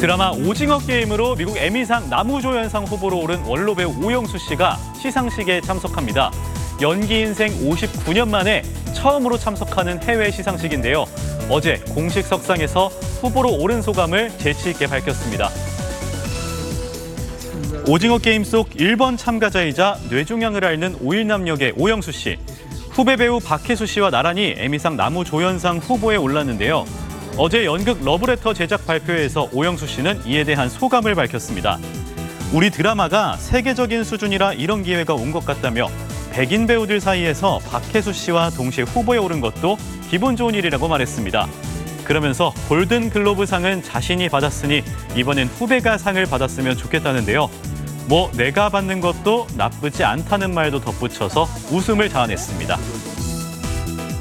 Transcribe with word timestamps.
드라마 0.00 0.30
오징어 0.30 0.78
게임으로 0.78 1.36
미국 1.36 1.58
에미상 1.58 2.08
나무조연상 2.08 2.84
후보로 2.84 3.18
오른 3.18 3.38
원로 3.44 3.74
배우 3.74 3.92
오영수 4.02 4.38
씨가 4.38 4.78
시상식에 4.98 5.60
참석합니다. 5.60 6.30
연기 6.80 7.20
인생 7.20 7.50
59년 7.50 8.30
만에 8.30 8.62
처음으로 8.94 9.36
참석하는 9.36 10.02
해외 10.04 10.30
시상식인데요. 10.30 11.04
어제 11.50 11.84
공식 11.90 12.24
석상에서 12.24 12.88
후보로 13.20 13.58
오른 13.60 13.82
소감을 13.82 14.30
재치 14.38 14.70
있게 14.70 14.86
밝혔습니다. 14.86 15.50
오징어 17.86 18.16
게임 18.16 18.42
속 18.42 18.70
1번 18.70 19.18
참가자이자 19.18 19.98
뇌종양을 20.08 20.64
앓는 20.64 20.96
오일남 21.02 21.46
역의 21.46 21.74
오영수 21.76 22.12
씨. 22.12 22.38
후배 22.88 23.16
배우 23.16 23.38
박혜수 23.38 23.84
씨와 23.84 24.08
나란히 24.08 24.54
에미상 24.56 24.96
나무조연상 24.96 25.76
후보에 25.76 26.16
올랐는데요. 26.16 26.86
어제 27.36 27.64
연극 27.64 28.04
러브레터 28.04 28.52
제작 28.54 28.86
발표회에서 28.86 29.48
오영수 29.52 29.86
씨는 29.86 30.22
이에 30.26 30.44
대한 30.44 30.68
소감을 30.68 31.14
밝혔습니다. 31.14 31.78
우리 32.52 32.70
드라마가 32.70 33.36
세계적인 33.36 34.04
수준이라 34.04 34.54
이런 34.54 34.82
기회가 34.82 35.14
온 35.14 35.30
것 35.32 35.44
같다며 35.44 35.88
백인 36.32 36.66
배우들 36.66 37.00
사이에서 37.00 37.60
박혜수 37.70 38.12
씨와 38.12 38.50
동시에 38.50 38.84
후보에 38.84 39.18
오른 39.18 39.40
것도 39.40 39.76
기분 40.10 40.36
좋은 40.36 40.54
일이라고 40.54 40.88
말했습니다. 40.88 41.48
그러면서 42.04 42.52
골든 42.68 43.10
글로브 43.10 43.46
상은 43.46 43.82
자신이 43.82 44.28
받았으니 44.28 44.82
이번엔 45.16 45.46
후배가 45.46 45.98
상을 45.98 46.24
받았으면 46.26 46.76
좋겠다는데요. 46.76 47.48
뭐 48.06 48.30
내가 48.32 48.68
받는 48.68 49.00
것도 49.00 49.46
나쁘지 49.56 50.02
않다는 50.02 50.52
말도 50.52 50.80
덧붙여서 50.80 51.46
웃음을 51.70 52.08
자아냈습니다. 52.08 52.76